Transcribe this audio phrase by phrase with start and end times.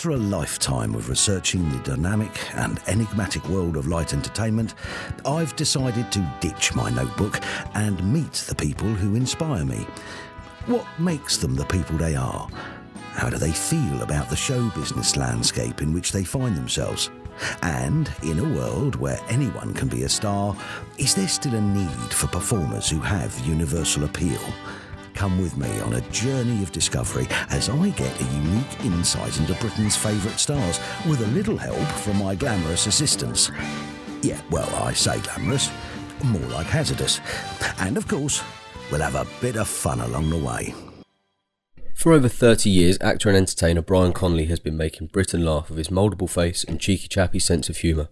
[0.00, 4.72] After a lifetime of researching the dynamic and enigmatic world of light entertainment,
[5.26, 7.38] I've decided to ditch my notebook
[7.74, 9.86] and meet the people who inspire me.
[10.64, 12.48] What makes them the people they are?
[13.12, 17.10] How do they feel about the show business landscape in which they find themselves?
[17.60, 20.56] And in a world where anyone can be a star,
[20.96, 24.40] is there still a need for performers who have universal appeal?
[25.20, 29.52] Come with me on a journey of discovery as I get a unique insight into
[29.56, 33.50] Britain's favourite stars with a little help from my glamorous assistants.
[34.22, 35.70] Yeah, well, I say glamorous,
[36.24, 37.20] more like hazardous.
[37.80, 38.42] And of course,
[38.90, 40.74] we'll have a bit of fun along the way.
[41.94, 45.76] For over 30 years, actor and entertainer Brian Conley has been making Britain laugh with
[45.76, 48.08] his mouldable face and cheeky chappy sense of humour.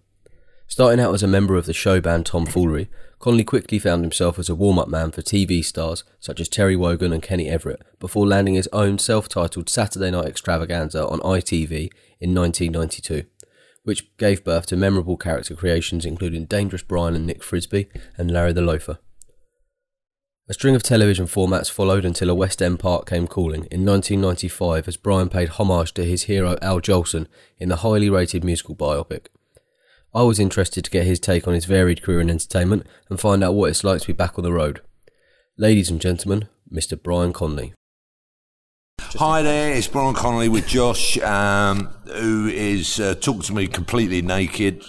[0.67, 4.49] Starting out as a member of the show band Tomfoolery, Conley quickly found himself as
[4.49, 8.27] a warm up man for TV stars such as Terry Wogan and Kenny Everett before
[8.27, 13.25] landing his own self titled Saturday Night Extravaganza on ITV in 1992,
[13.83, 18.53] which gave birth to memorable character creations including Dangerous Brian and Nick Frisby and Larry
[18.53, 18.99] the Loafer.
[20.51, 24.89] A string of television formats followed until a West End part came calling in 1995
[24.89, 27.27] as Brian paid homage to his hero Al Jolson
[27.59, 29.27] in the highly rated musical biopic.
[30.15, 33.45] I was interested to get his take on his varied career in entertainment and find
[33.45, 34.81] out what it's like to be back on the road.
[35.57, 37.01] Ladies and gentlemen, Mr.
[37.01, 37.75] Brian Conley.
[39.01, 44.23] Hi there, it's Brian Conley with Josh, um, who is uh, talking to me completely
[44.23, 44.85] naked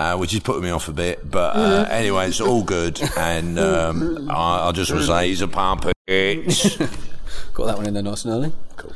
[0.00, 1.30] uh, which is putting me off a bit.
[1.30, 1.92] But uh, mm-hmm.
[1.92, 5.92] anyway, it's all good, and um, I, I, just want to say he's a puppet.
[6.08, 8.52] Got that one in there nice and early.
[8.76, 8.94] Cool.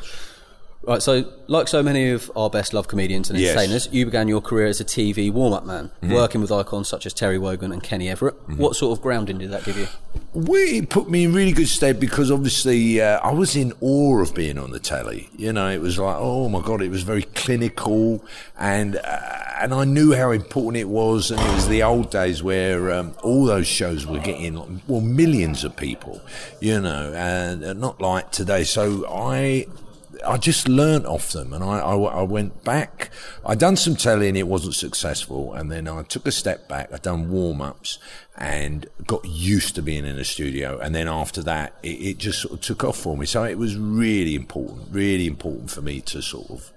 [0.86, 3.94] Right, so like so many of our best loved comedians and entertainers, yes.
[3.94, 6.12] you began your career as a TV warm up man, mm-hmm.
[6.12, 8.34] working with icons such as Terry Wogan and Kenny Everett.
[8.42, 8.56] Mm-hmm.
[8.58, 9.86] What sort of grounding did that give you?
[10.34, 14.20] Well, it put me in really good stead because obviously uh, I was in awe
[14.20, 15.30] of being on the telly.
[15.36, 18.24] You know, it was like, oh my god, it was very clinical,
[18.58, 21.30] and uh, and I knew how important it was.
[21.30, 25.64] And it was the old days where um, all those shows were getting well millions
[25.64, 26.20] of people,
[26.60, 28.64] you know, and uh, not like today.
[28.64, 29.66] So I
[30.26, 33.10] I just learnt off them, and I, I, I, went back.
[33.44, 36.92] I'd done some telly, and it wasn't successful, and then I took a step back.
[36.92, 37.98] I'd done warm ups
[38.36, 42.42] and got used to being in a studio, and then after that, it, it, just
[42.42, 43.26] sort of took off for me.
[43.26, 46.72] So it was really important, really important for me to sort of,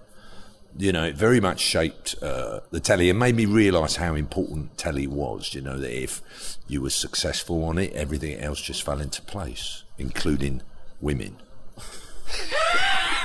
[0.78, 4.78] you know, it very much shaped uh, the telly and made me realise how important
[4.78, 5.54] telly was.
[5.54, 6.22] You know that if
[6.68, 10.62] you were successful on it, everything else just fell into place, including
[11.02, 11.38] women.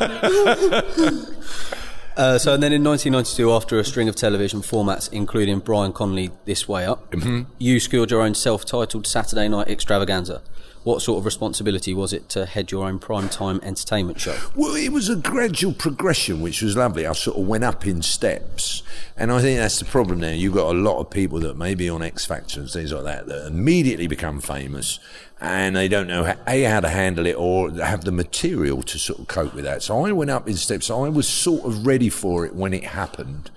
[2.16, 6.30] Uh, so and then in 1992, after a string of television formats, including Brian Conley
[6.44, 7.50] This Way Up, mm-hmm.
[7.58, 10.42] you skilled your own self-titled Saturday Night Extravaganza.
[10.84, 14.36] What sort of responsibility was it to head your own prime time entertainment show?
[14.56, 17.06] Well, it was a gradual progression, which was lovely.
[17.06, 18.82] I sort of went up in steps.
[19.16, 20.30] And I think that's the problem now.
[20.30, 23.04] You've got a lot of people that may be on X Factor and things like
[23.04, 24.98] that that immediately become famous
[25.42, 28.96] and they don't know how, a how to handle it or have the material to
[28.96, 29.82] sort of cope with that.
[29.82, 30.88] So I went up in steps.
[30.88, 33.50] I was sort of ready for it when it happened,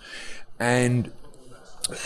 [0.59, 1.11] and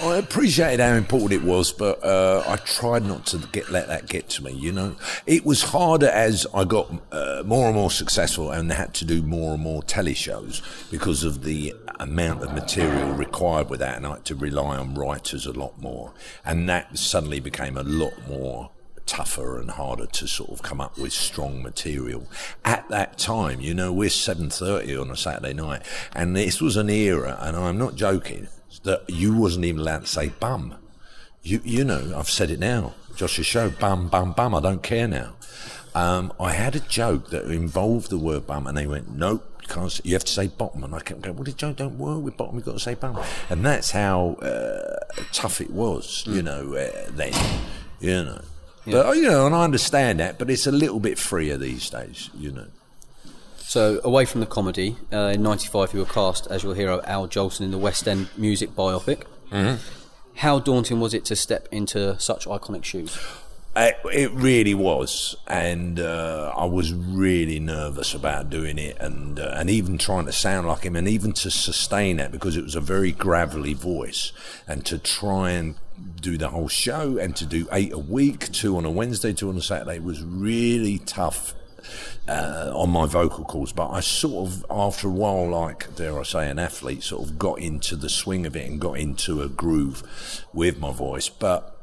[0.03, 4.07] I appreciated how important it was, but uh, I tried not to get let that
[4.07, 4.51] get to me.
[4.51, 4.95] You know,
[5.25, 9.22] it was harder as I got uh, more and more successful and had to do
[9.22, 14.06] more and more telly shows because of the amount of material required with that, and
[14.06, 16.13] I had to rely on writers a lot more,
[16.44, 18.72] and that suddenly became a lot more
[19.06, 22.28] tougher and harder to sort of come up with strong material
[22.63, 23.59] at that time.
[23.59, 27.56] You know, we're seven thirty on a Saturday night, and this was an era, and
[27.56, 28.50] I'm not joking,
[28.84, 30.75] that you wasn't even allowed to say bum.
[31.44, 32.94] You you know, I've said it now.
[33.16, 34.56] Josh's show, bum bum bum.
[34.56, 35.35] I don't care now.
[35.95, 39.45] Um, I had a joke that involved the word bum, and they went, nope.
[39.67, 41.35] Can't, you have to say bottom, and I kept going.
[41.35, 42.56] Well, the joke don't work with bottom.
[42.56, 43.19] You've got to say bum,
[43.51, 44.97] and that's how uh,
[45.31, 46.35] tough it was, mm.
[46.35, 46.73] you know.
[46.73, 47.34] Uh, then,
[48.00, 48.41] you know.
[48.85, 52.31] But, you know, and I understand that, but it's a little bit freer these days,
[52.35, 52.66] you know.
[53.69, 57.27] So, away from the comedy, uh, in '95 you were cast as your hero Al
[57.27, 59.25] Jolson in the West End music biopic.
[59.51, 59.75] Mm-hmm.
[60.37, 63.16] How daunting was it to step into such iconic shoes?
[63.75, 69.53] It, it really was, and uh, I was really nervous about doing it, and uh,
[69.55, 72.73] and even trying to sound like him, and even to sustain that because it was
[72.73, 74.31] a very gravelly voice,
[74.67, 75.75] and to try and
[76.19, 79.47] do the whole show and to do eight a week, two on a Wednesday, two
[79.47, 81.53] on a Saturday was really tough
[82.28, 83.72] uh, on my vocal cords.
[83.72, 87.40] But I sort of, after a while, like dare I say, an athlete, sort of
[87.40, 91.29] got into the swing of it and got into a groove with my voice.
[91.29, 91.76] But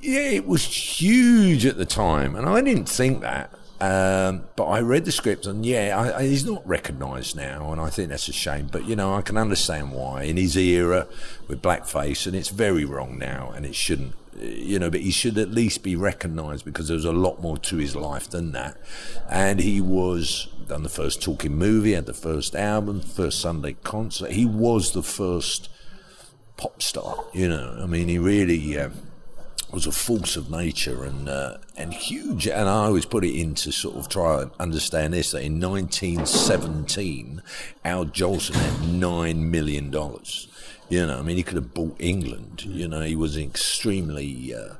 [0.00, 3.52] yeah, it was huge at the time, and I didn't think that.
[3.80, 7.80] Um, but I read the script, and yeah, I, I, he's not recognised now, and
[7.80, 8.68] I think that's a shame.
[8.70, 11.08] But you know, I can understand why in his era
[11.48, 14.14] with blackface, and it's very wrong now, and it shouldn't.
[14.38, 17.58] You know, but he should at least be recognised because there was a lot more
[17.58, 18.78] to his life than that.
[19.28, 24.32] And he was done the first talking movie, had the first album, first Sunday concert.
[24.32, 25.68] He was the first
[26.56, 27.24] pop star.
[27.32, 28.78] You know, I mean, he really.
[28.78, 28.90] Uh,
[29.72, 32.46] was a force of nature and uh, and huge.
[32.46, 35.58] And I always put it in to sort of try and understand this that in
[35.60, 37.42] 1917,
[37.84, 40.48] Al Jolson had nine million dollars.
[40.92, 42.64] You know, I mean, he could have bought England.
[42.66, 44.74] You know, he was an extremely uh,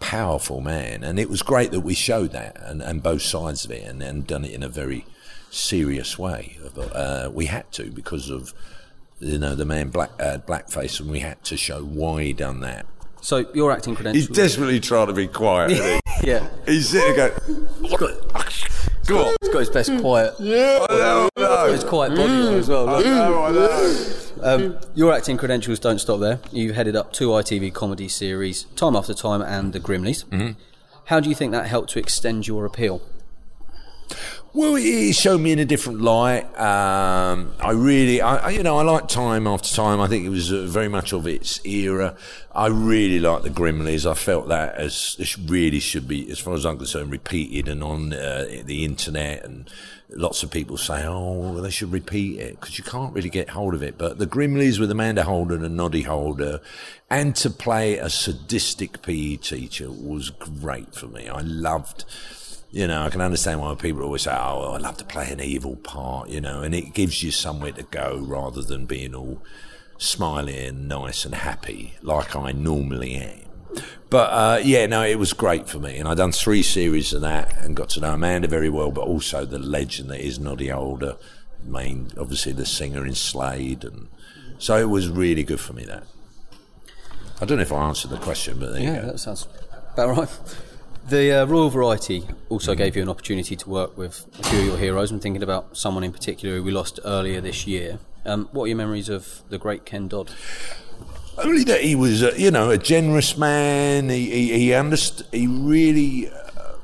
[0.00, 3.70] powerful man, and it was great that we showed that and, and both sides of
[3.70, 5.06] it, and, and done it in a very
[5.50, 6.58] serious way.
[6.76, 8.52] Uh, we had to because of
[9.20, 12.58] you know the man black uh, blackface, and we had to show why he done
[12.62, 12.84] that
[13.22, 14.26] so your acting credentials.
[14.26, 15.70] He's desperately trying to be quiet.
[15.70, 16.00] He?
[16.28, 16.48] yeah.
[16.66, 18.10] He's sitting there going, he's got,
[19.06, 19.36] go on.
[19.40, 20.34] He's got his best quiet.
[20.40, 21.72] Yeah, I know, I know.
[21.72, 22.58] His quiet body mm.
[22.58, 22.88] as well.
[22.88, 24.06] I know, I know.
[24.42, 26.40] Um, your acting credentials don't stop there.
[26.50, 30.24] You've headed up two ITV comedy series, Time After Time and The Grimleys.
[30.26, 30.58] Mm-hmm.
[31.06, 33.02] How do you think that helped to extend your appeal?
[34.54, 36.44] Well, he showed me in a different light.
[36.60, 39.98] Um, I really, I, you know, I like Time After Time.
[39.98, 42.14] I think it was uh, very much of its era.
[42.54, 44.04] I really like the Grimleys.
[44.04, 47.82] I felt that as this really should be, as far as I'm concerned, repeated and
[47.82, 49.42] on uh, the internet.
[49.42, 49.70] And
[50.10, 53.72] lots of people say, "Oh, they should repeat it," because you can't really get hold
[53.72, 53.96] of it.
[53.96, 56.60] But the Grimleys with Amanda Holden and Noddy Holder,
[57.08, 61.26] and to play a sadistic PE teacher was great for me.
[61.26, 62.04] I loved
[62.72, 65.40] you know, I can understand why people always say, "Oh, I'd love to play an
[65.40, 69.42] evil part," you know, and it gives you somewhere to go rather than being all
[69.98, 73.84] smiley and nice and happy like I normally am.
[74.08, 77.20] But uh, yeah, no, it was great for me, and I've done three series of
[77.20, 80.68] that and got to know Amanda very well, but also the legend that is Noddy
[80.68, 81.16] Holder,
[81.64, 84.08] main obviously the singer in Slade, and
[84.58, 85.84] so it was really good for me.
[85.84, 86.04] That
[87.38, 89.46] I don't know if I answered the question, but yeah, that sounds
[89.92, 90.38] about right.
[91.08, 94.66] The uh, Royal Variety also gave you an opportunity to work with a few of
[94.66, 95.10] your heroes.
[95.10, 97.98] I'm thinking about someone in particular who we lost earlier this year.
[98.24, 100.30] Um, what are your memories of the great Ken Dodd?
[101.36, 104.10] Only that he was, uh, you know, a generous man.
[104.10, 105.26] He he, he understood.
[105.32, 106.76] He really uh,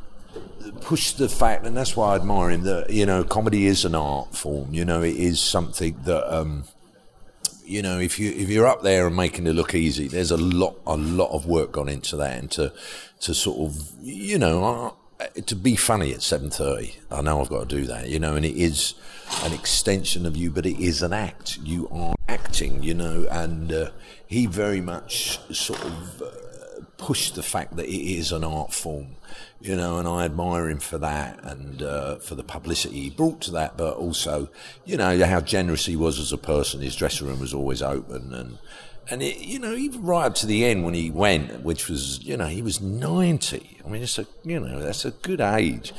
[0.80, 2.64] pushed the fact, and that's why I admire him.
[2.64, 4.74] That you know, comedy is an art form.
[4.74, 6.34] You know, it is something that.
[6.34, 6.64] Um,
[7.64, 10.38] you know, if you if you're up there and making it look easy, there's a
[10.38, 12.72] lot a lot of work gone into that, and to
[13.20, 16.96] to sort of you know uh, to be funny at seven thirty.
[17.10, 18.94] I know I've got to do that, you know, and it is
[19.42, 21.58] an extension of you, but it is an act.
[21.62, 23.90] You are acting, you know, and uh,
[24.26, 26.22] he very much sort of.
[26.22, 26.26] Uh,
[26.98, 29.06] pushed the fact that it is an art form,
[29.60, 33.40] you know, and I admire him for that and uh, for the publicity he brought
[33.42, 34.50] to that, but also,
[34.84, 36.80] you know, how generous he was as a person.
[36.80, 38.58] His dressing room was always open and.
[39.10, 42.22] And it, you know, even right up to the end when he went, which was,
[42.22, 43.78] you know, he was ninety.
[43.84, 45.94] I mean, it's a, you know, that's a good age,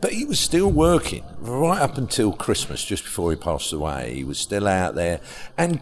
[0.00, 4.14] but he was still working right up until Christmas, just before he passed away.
[4.14, 5.20] He was still out there,
[5.56, 5.80] and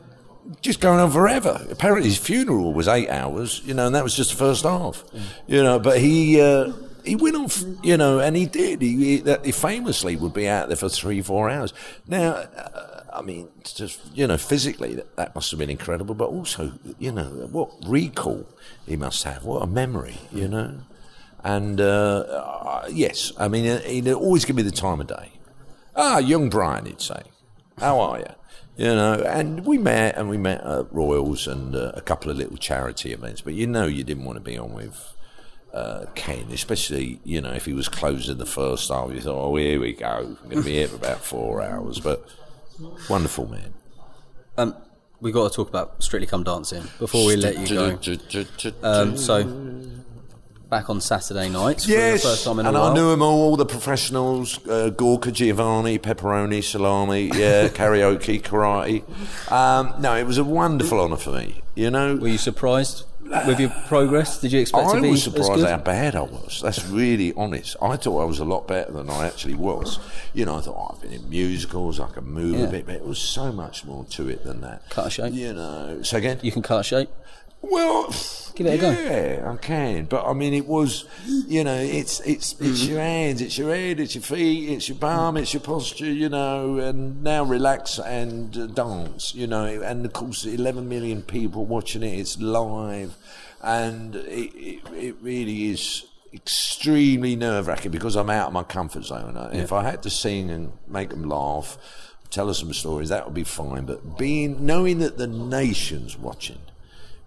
[0.61, 1.67] just going on forever.
[1.71, 5.05] Apparently, his funeral was eight hours, you know, and that was just the first half,
[5.13, 5.23] mm.
[5.47, 5.79] you know.
[5.79, 6.73] But he uh,
[7.07, 8.83] he went off, you know, and he did.
[8.83, 11.73] He, he, he, famously would be out there for three, four hours.
[12.07, 16.29] Now, uh, I mean, just you know, physically that, that must have been incredible, but
[16.29, 18.47] also, you know, what recall
[18.87, 20.81] he must have, what a memory, you know.
[21.45, 25.33] And uh, uh yes, I mean, he'd always give me the time of day.
[25.95, 27.23] Ah, young Brian, he'd say,
[27.79, 28.35] "How are you?"
[28.77, 32.37] you know, and we met and we met at Royals and uh, a couple of
[32.37, 33.41] little charity events.
[33.41, 35.15] But you know, you didn't want to be on with
[35.77, 39.13] uh, Ken, especially you know if he was closing the first half.
[39.13, 42.01] You thought, oh, here we go, I'm going to be here for about four hours.
[42.01, 42.27] But
[43.11, 43.75] wonderful man.
[44.57, 44.75] Um,
[45.21, 47.99] we got to talk about Strictly Come Dancing before we let you go.
[48.83, 49.45] Um, so
[50.71, 51.87] back on Saturday night.
[51.87, 52.93] Yes, first time in and a while.
[52.93, 59.03] I knew them all, all the professionals: uh, Gorka, Giovanni, pepperoni, salami, yeah, karaoke, karate.
[59.53, 61.63] Um, no, it was a wonderful honour for me.
[61.75, 63.05] You know, were you surprised?
[63.47, 65.09] With your progress, did you expect I to be?
[65.09, 66.61] I was surprised how bad I was.
[66.63, 67.77] That's really honest.
[67.83, 69.99] I thought I was a lot better than I actually was.
[70.33, 72.67] You know, I thought oh, I've been in musicals, I can move yeah.
[72.67, 74.89] a bit, but it was so much more to it than that.
[74.91, 75.33] Cut a shape.
[75.35, 76.03] You know.
[76.03, 77.11] So again, you can cut a shape.
[77.71, 78.15] Well,
[78.55, 79.43] give it yeah, a go.
[79.43, 80.05] Yeah, I can.
[80.07, 82.93] But I mean, it was, you know, it's it's it's mm-hmm.
[82.93, 86.29] your hands, it's your head, it's your feet, it's your bum, it's your posture, you
[86.29, 86.79] know.
[86.79, 89.67] And now relax and uh, dance, you know.
[89.67, 92.19] And of course, 11 million people watching it.
[92.19, 93.17] It's live,
[93.63, 99.05] and it it, it really is extremely nerve wracking because I'm out of my comfort
[99.05, 99.37] zone.
[99.37, 101.79] Uh, If I had to sing and make them laugh,
[102.31, 103.87] tell us some stories, that would be fine.
[103.87, 106.59] But being knowing that the nation's watching,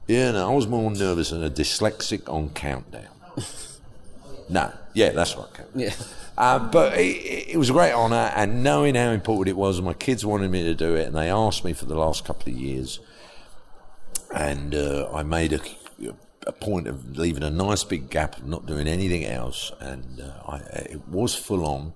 [0.10, 3.08] you no, I was more nervous than a dyslexic on countdown.
[4.50, 5.54] no, yeah, that's right.
[5.54, 5.82] Countdown.
[5.82, 5.94] Yeah.
[6.38, 9.86] Um, but it, it was a great honour, and knowing how important it was, and
[9.86, 12.52] my kids wanted me to do it, and they asked me for the last couple
[12.52, 13.00] of years,
[14.34, 15.60] and uh, I made a,
[16.48, 20.52] a point of leaving a nice big gap of not doing anything else, and uh,
[20.52, 20.58] I,
[20.92, 21.94] it was full on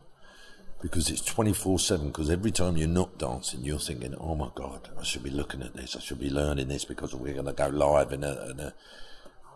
[0.84, 4.90] because it's 24 7 because every time you're not dancing you're thinking oh my god
[5.00, 5.96] i should be looking at this.
[5.96, 8.74] I should be learning this because we're going to go live in a, in a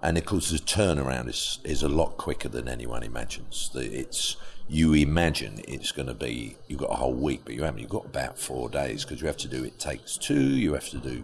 [0.01, 3.70] and of course the turnaround is is a lot quicker than anyone imagines.
[3.74, 4.38] The- it's
[4.70, 7.89] you imagine it's going to be you've got a whole week but you haven't you've
[7.89, 10.98] got about four days because you have to do it takes two you have to
[10.98, 11.24] do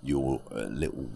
[0.00, 1.10] your uh, little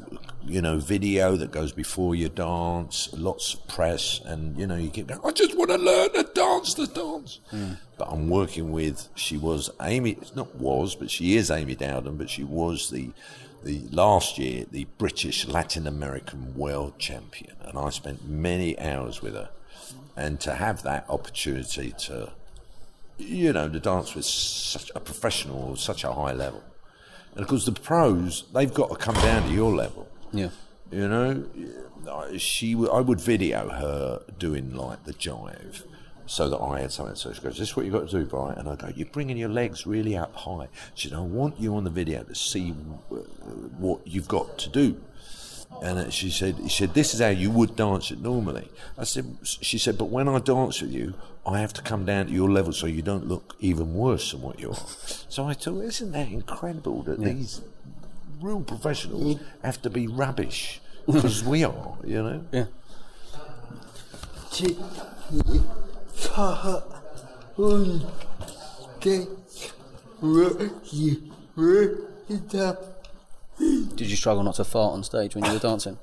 [0.44, 4.90] you know video that goes before your dance lots of press and you know you
[4.90, 7.38] keep going i just want to learn to dance the dance.
[7.96, 12.16] But i'm working with she was amy it's not was but she is amy dowden
[12.16, 13.12] but she was the
[13.62, 19.34] the last year the British Latin American world champion, and I spent many hours with
[19.34, 19.50] her.
[20.16, 22.32] And to have that opportunity to,
[23.18, 26.62] you know, to dance with such a professional of such a high level,
[27.32, 30.08] and of course the pros they've got to come down to your level.
[30.32, 30.50] Yeah.
[30.90, 31.44] You know,
[32.36, 35.84] she I would video her doing like the jive,
[36.28, 37.16] so that I had something.
[37.16, 39.08] So she goes, "This is what you got to do, Brian." And I go, "You're
[39.08, 42.34] bringing your legs really up high." She said, "I want you on the video to
[42.34, 42.74] see
[43.10, 43.14] uh,
[43.78, 45.00] what you've got to do."
[45.82, 49.38] And she said, "He said this is how you would dance it normally." I said,
[49.42, 51.14] "She said, but when I dance with you,
[51.46, 54.42] I have to come down to your level so you don't look even worse than
[54.42, 54.86] what you are."
[55.28, 57.62] So I thought, isn't that incredible that these
[58.40, 62.44] real professionals have to be rubbish because we are, you know.
[62.52, 62.64] Yeah.
[73.96, 75.98] Did you struggle not to fart on stage when you were dancing?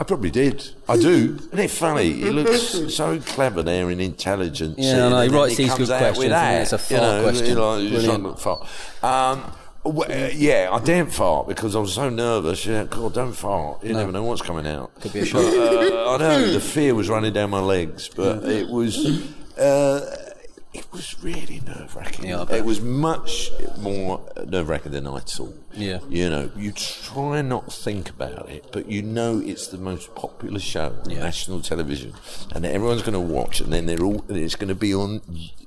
[0.00, 0.70] I probably did.
[0.88, 1.36] I do.
[1.52, 2.12] Isn't it funny?
[2.12, 4.76] He looks so clever there in intelligence.
[4.78, 5.20] Yeah, I know.
[5.22, 7.58] He writes these good questions, that, it's a you fart know, question.
[7.58, 8.40] like, Brilliant.
[8.40, 8.68] fart.
[9.02, 9.52] Um,
[9.84, 12.64] w- uh, yeah, I didn't fart because I was so nervous.
[12.66, 13.84] Yeah, God, don't fart.
[13.84, 14.94] You never know what's coming out.
[15.00, 15.44] Could be a But,
[15.92, 18.96] uh, I know the fear was running down my legs, but it was.
[19.58, 20.16] Uh,
[20.74, 22.26] it was really nerve wracking.
[22.28, 25.58] Yeah, it was much more nerve wracking than I thought.
[25.72, 26.00] Yeah.
[26.08, 29.78] You know, you try and not to think about it, but you know it's the
[29.78, 31.20] most popular show on Yeah.
[31.20, 32.12] national television,
[32.52, 34.24] and everyone's going to watch, it and then they're all.
[34.28, 35.22] It's going to be on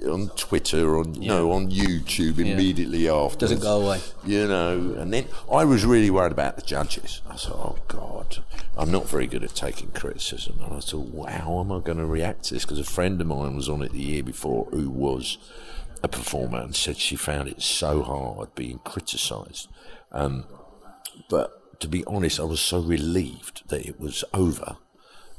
[0.08, 3.40] on Twitter, on no, on YouTube immediately after.
[3.48, 4.02] Doesn't go away.
[4.26, 7.22] You know, and then I was really worried about the judges.
[7.30, 8.44] I thought, oh God,
[8.78, 11.98] I'm not very good at taking criticism, and I thought, wow, how am I going
[11.98, 12.66] to react to this?
[12.66, 15.38] Because a friend of mine was on it the year before, who was
[16.04, 19.68] a performer, and said she found it so hard being criticised.
[20.12, 20.46] Um,
[21.30, 24.78] but to be honest, I was so relieved that it was over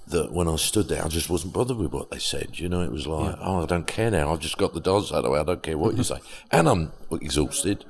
[0.09, 2.59] that when I stood there, I just wasn't bothered with what they said.
[2.59, 4.33] You know, it was like, oh, I don't care now.
[4.33, 5.41] I've just got the dance out of the way.
[5.41, 6.19] I don't care what you say.
[6.51, 7.85] And I'm exhausted,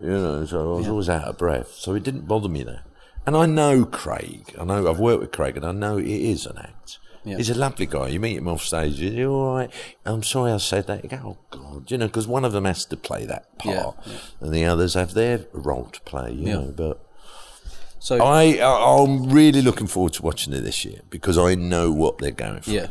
[0.00, 1.74] you know, so I was always out of breath.
[1.74, 2.84] So it didn't bother me there.
[3.26, 4.54] And I know Craig.
[4.58, 6.98] I know I've worked with Craig, and I know it is an act.
[7.28, 7.36] Yeah.
[7.36, 8.08] He's a lovely guy.
[8.08, 9.70] You meet him off stage, you you all right?
[10.06, 11.02] I'm sorry I said that.
[11.04, 11.90] You go, oh, God.
[11.90, 14.94] You know, because one of them has to play that part, Yeah, and the others
[14.94, 16.54] have their role to play, you Yeah.
[16.54, 17.04] know, but.
[18.00, 22.18] So I, I'm really looking forward to watching it this year because I know what
[22.18, 22.70] they're going for.
[22.70, 22.86] yeah,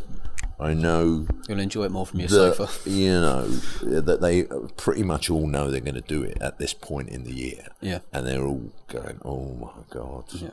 [0.60, 2.89] I know you'll enjoy it more from your that sofa.
[2.89, 4.44] you know that they
[4.75, 7.67] pretty much all know they're going to do it at this point in the year.
[7.79, 8.00] Yeah.
[8.12, 10.50] and they're all going, "Oh my god!" Yeah.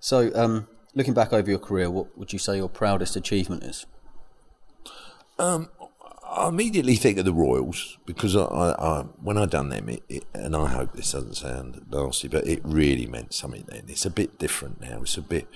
[0.00, 0.68] So, um,
[0.98, 3.86] looking back over your career, what would you say your proudest achievement is?
[5.38, 5.70] Um,
[6.28, 10.02] I immediately think of the Royals because I, I, I when I done them, it,
[10.08, 13.64] it, and I hope this doesn't sound nasty, but it really meant something.
[13.66, 15.00] Then it's a bit different now.
[15.00, 15.48] It's a bit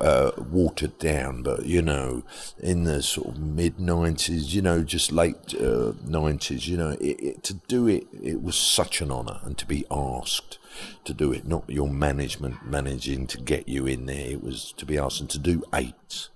[0.00, 2.22] uh, watered down, but you know,
[2.58, 7.20] in the sort of mid nineties, you know, just late uh, nineties, you know, it,
[7.20, 10.58] it, to do it, it was such an honour, and to be asked
[11.04, 14.30] to do it, not your management managing to get you in there.
[14.30, 16.28] It was to be asked and to do eight.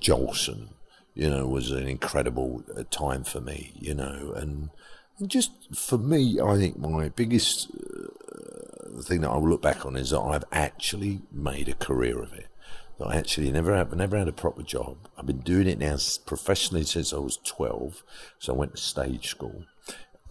[0.00, 0.68] Jolson,
[1.14, 4.70] you know, was an incredible uh, time for me, you know, and,
[5.18, 7.68] and just for me, I think my biggest
[8.98, 12.20] uh, thing that I will look back on is that I've actually made a career
[12.22, 12.46] of it.
[12.98, 15.08] That I actually never have, never had a proper job.
[15.16, 18.02] I've been doing it now professionally since I was twelve,
[18.38, 19.64] so I went to stage school,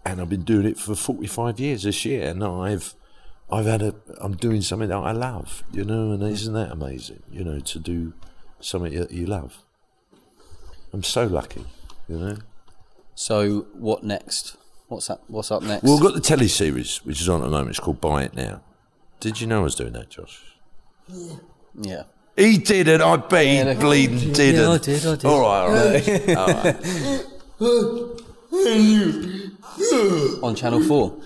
[0.06, 2.94] and I've been doing it for forty-five years this year, and I've.
[3.50, 7.24] I've had a, I'm doing something that I love, you know, and isn't that amazing,
[7.32, 8.12] you know, to do
[8.60, 9.64] something that you love.
[10.92, 11.64] I'm so lucky,
[12.10, 12.38] you know.
[13.16, 14.58] So what next?
[14.88, 15.24] What's up?
[15.28, 15.84] What's up next?
[15.84, 17.72] Well, we've got the telly series, which is on at the moment.
[17.72, 18.62] It's called Buy It Now.
[19.20, 20.42] Did you know I was doing that, Josh?
[21.80, 22.04] yeah.
[22.36, 23.02] He didn't.
[23.02, 23.74] I bet he no.
[23.76, 24.62] bleeding did it.
[24.62, 25.26] Yeah, I did, I did.
[25.26, 25.64] All right,
[26.38, 26.48] all
[27.60, 28.14] right.
[30.44, 31.18] On Channel Four.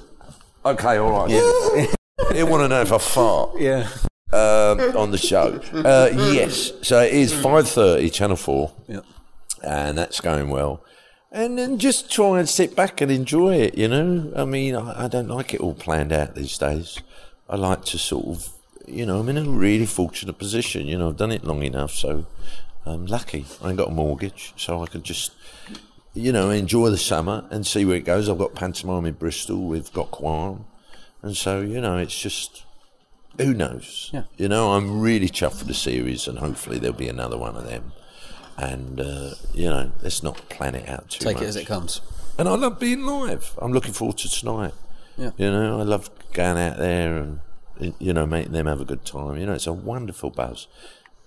[0.66, 1.30] okay, all right.
[2.34, 3.60] He want to know if I fart.
[3.60, 3.90] Yeah.
[4.32, 5.60] um, on the show.
[5.74, 9.02] Uh, yes, so it is five thirty, Channel Four, Yeah.
[9.62, 10.82] and that's going well.
[11.32, 13.78] And then just try and sit back and enjoy it.
[13.78, 17.00] You know, I mean, I, I don't like it all planned out these days.
[17.50, 18.50] I like to sort of,
[18.86, 20.88] you know, I'm in a really fortunate position.
[20.88, 22.26] You know, I've done it long enough, so
[22.86, 23.46] I'm lucky.
[23.64, 25.32] I ain't got a mortgage, so I can just.
[26.14, 28.28] You know, enjoy the summer and see where it goes.
[28.28, 29.62] I've got pantomime in Bristol.
[29.62, 30.66] We've got Quam,
[31.22, 32.66] and so you know, it's just
[33.38, 34.10] who knows?
[34.14, 34.24] Yeah.
[34.38, 37.64] You know, I'm really chuffed for the series, and hopefully there'll be another one of
[37.66, 37.94] them.
[38.58, 41.44] And uh, you know, let's not plan it out too Take much.
[41.44, 42.02] it as it comes.
[42.38, 43.58] And I love being live.
[43.62, 44.74] I'm looking forward to tonight.
[45.18, 45.32] Yeah.
[45.38, 47.40] You know, I love going out there and
[48.00, 49.38] you know making them have a good time.
[49.38, 50.68] You know, it's a wonderful buzz.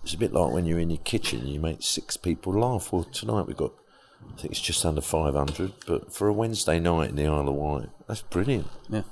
[0.02, 2.92] It's a bit like when you're in your kitchen, and you make six people laugh.
[2.92, 3.72] Well, tonight we've got,
[4.34, 7.54] I think it's just under 500, but for a Wednesday night in the Isle of
[7.54, 8.66] Wight, that's brilliant.
[8.90, 9.02] Yeah.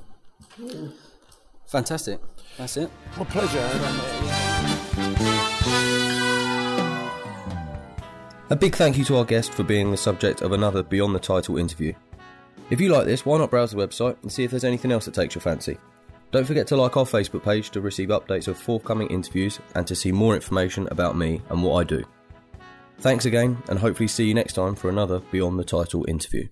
[1.66, 2.20] Fantastic.
[2.58, 2.90] That's it.
[3.16, 3.68] My pleasure.
[8.52, 11.18] A big thank you to our guest for being the subject of another Beyond the
[11.18, 11.94] Title interview.
[12.68, 15.06] If you like this, why not browse the website and see if there's anything else
[15.06, 15.78] that takes your fancy?
[16.32, 19.94] Don't forget to like our Facebook page to receive updates of forthcoming interviews and to
[19.94, 22.04] see more information about me and what I do.
[22.98, 26.46] Thanks again, and hopefully see you next time for another Beyond the Title interview.